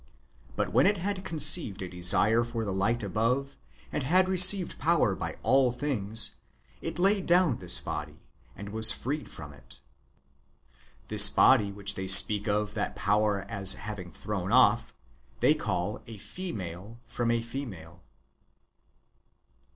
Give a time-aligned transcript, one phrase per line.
[0.55, 3.55] But when it had conceived a desire for the lifrht above,
[3.91, 6.37] and had received power by all things,
[6.81, 8.19] it laid down this body,
[8.55, 9.79] and was freed from it.
[11.09, 14.91] This body which they speak of that power as having thrown off,
[15.39, 18.01] they call a female from a female.